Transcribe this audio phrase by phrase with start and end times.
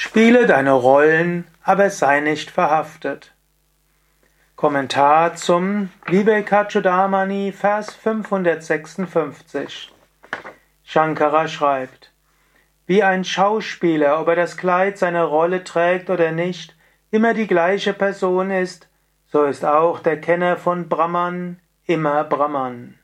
[0.00, 3.34] Spiele deine Rollen, aber sei nicht verhaftet.
[4.54, 9.92] Kommentar zum Vivekachudamani, Vers 556.
[10.84, 12.12] Shankara schreibt,
[12.86, 16.76] wie ein Schauspieler, ob er das Kleid seiner Rolle trägt oder nicht,
[17.10, 18.88] immer die gleiche Person ist,
[19.26, 23.00] so ist auch der Kenner von Brahman immer Brahman.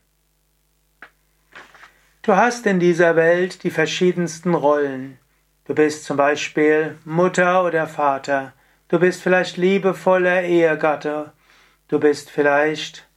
[2.21, 5.19] Du hast in dieser Welt die verschiedensten Rollen.
[5.67, 8.53] Du bist zum Beispiel Mutter oder Vater.
[8.87, 11.31] Du bist vielleicht liebevoller Ehegatte.
[11.87, 13.07] Du bist vielleicht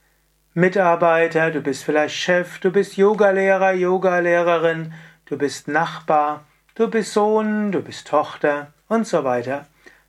[0.54, 4.94] Mitarbeiter, du bist vielleicht Chef, du bist Yogalehrer, Yogalehrerin,
[5.26, 9.66] du bist Nachbar, du bist Sohn, du bist Tochter und so weiter.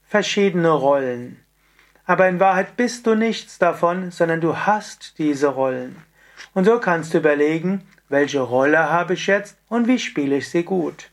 [0.08, 1.44] Verschiedene Rollen.
[2.06, 5.98] Aber in Wahrheit bist du nichts davon, sondern du hast diese Rollen.
[6.54, 10.64] Und so kannst du überlegen, welche Rolle habe ich jetzt und wie spiele ich sie
[10.64, 11.12] gut.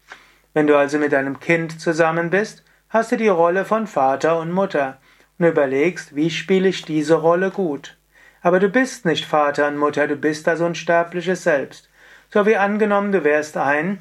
[0.56, 4.52] Wenn du also mit deinem Kind zusammen bist, hast du die Rolle von Vater und
[4.52, 4.97] Mutter
[5.38, 7.98] und überlegst, wie spiele ich diese Rolle gut.
[8.41, 11.91] Aber du bist nicht Vater und Mutter, du bist das unsterbliche Selbst.
[12.30, 13.98] So wie angenommen, du wärst ein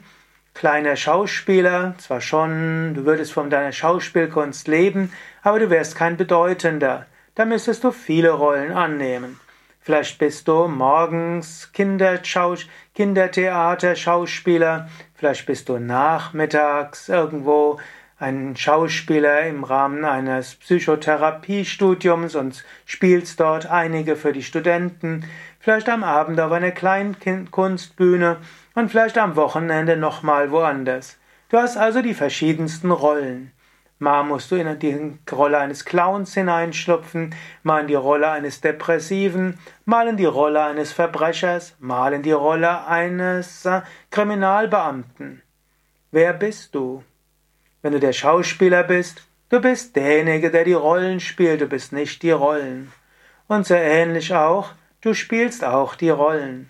[0.53, 5.11] kleiner Schauspieler, zwar schon, du würdest von deiner Schauspielkunst leben,
[5.43, 7.05] aber du wärst kein bedeutender.
[7.35, 9.41] Da müsstest du viele Rollen annehmen.
[9.85, 17.79] Vielleicht bist du morgens Kindertheater, Schauspieler, vielleicht bist du nachmittags irgendwo
[18.17, 25.23] ein Schauspieler im Rahmen eines Psychotherapiestudiums und spielst dort einige für die Studenten,
[25.59, 28.37] vielleicht am Abend auf einer Kleinkunstbühne
[28.73, 31.19] und vielleicht am Wochenende nochmal woanders.
[31.49, 33.51] Du hast also die verschiedensten Rollen.
[33.97, 39.57] Mal musst du in die Rolle eines Clowns hineinschlupfen, mal in die Rolle eines Depressiven,
[39.85, 45.41] mal in die Rolle eines Verbrechers, mal in die Rolle eines äh, Kriminalbeamten.
[46.11, 47.03] Wer bist du?
[47.81, 52.21] Wenn du der Schauspieler bist, du bist derjenige, der die Rollen spielt, du bist nicht
[52.21, 52.91] die Rollen.
[53.47, 56.69] Und so ähnlich auch, du spielst auch die Rollen.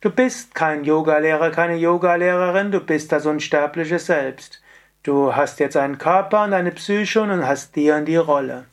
[0.00, 4.60] Du bist kein Yogalehrer, keine Yogalehrerin, du bist das unsterbliche Selbst.
[5.02, 8.64] Du hast jetzt einen Körper und eine Psyche und hast dir und die Rolle.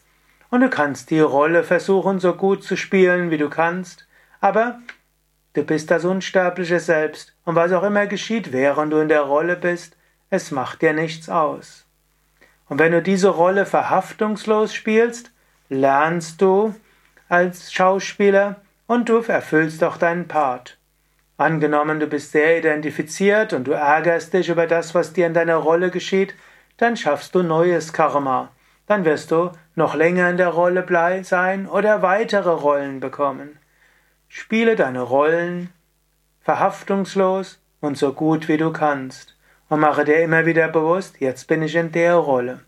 [0.49, 4.07] Und du kannst die Rolle versuchen, so gut zu spielen, wie du kannst,
[4.41, 4.79] aber
[5.53, 7.35] du bist das unsterbliche Selbst.
[7.45, 9.97] Und was auch immer geschieht, während du in der Rolle bist,
[10.29, 11.85] es macht dir nichts aus.
[12.67, 15.31] Und wenn du diese Rolle verhaftungslos spielst,
[15.69, 16.73] lernst du
[17.29, 20.77] als Schauspieler und du erfüllst auch deinen Part.
[21.37, 25.57] Angenommen, du bist sehr identifiziert und du ärgerst dich über das, was dir in deiner
[25.57, 26.33] Rolle geschieht,
[26.77, 28.51] dann schaffst du neues Karma.
[28.87, 30.85] Dann wirst du noch länger in der Rolle
[31.23, 33.57] sein oder weitere Rollen bekommen.
[34.27, 35.71] Spiele deine Rollen
[36.41, 39.35] verhaftungslos und so gut wie du kannst.
[39.67, 42.61] Und mache dir immer wieder bewusst, jetzt bin ich in der Rolle.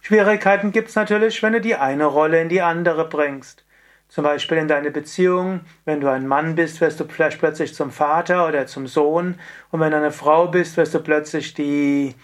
[0.00, 3.63] Schwierigkeiten gibt's natürlich, wenn du die eine Rolle in die andere bringst.
[4.14, 7.90] Zum Beispiel in deine Beziehung, wenn du ein Mann bist, wirst du vielleicht plötzlich zum
[7.90, 9.40] Vater oder zum Sohn.
[9.72, 12.14] Und wenn du eine Frau bist, wirst du plötzlich die,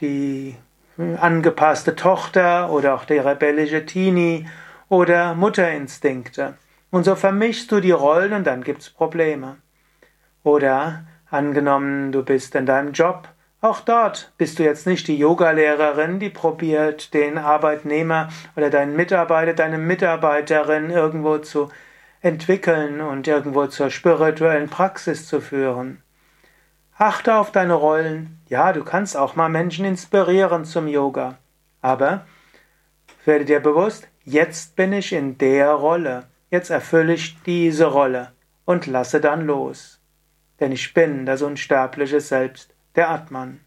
[0.00, 0.56] die
[0.96, 4.48] angepasste Tochter oder auch die rebellische Teenie
[4.88, 6.54] oder Mutterinstinkte.
[6.90, 9.58] Und so vermischst du die Rollen und dann gibt's Probleme.
[10.44, 13.28] Oder angenommen, du bist in deinem Job
[13.60, 19.52] auch dort bist du jetzt nicht die Yogalehrerin, die probiert, den Arbeitnehmer oder deinen Mitarbeiter,
[19.52, 21.68] deine Mitarbeiterin irgendwo zu
[22.20, 26.02] entwickeln und irgendwo zur spirituellen Praxis zu führen.
[26.96, 28.40] Achte auf deine Rollen.
[28.48, 31.38] Ja, du kannst auch mal Menschen inspirieren zum Yoga.
[31.80, 32.26] Aber
[33.24, 36.24] werde dir bewusst, jetzt bin ich in der Rolle.
[36.50, 38.32] Jetzt erfülle ich diese Rolle
[38.64, 40.00] und lasse dann los.
[40.60, 43.60] Denn ich bin das unsterbliche Selbst der Atman.